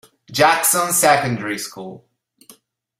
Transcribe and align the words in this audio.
Jackson 0.31 0.93
Secondary 0.93 1.59
School. 1.59 2.07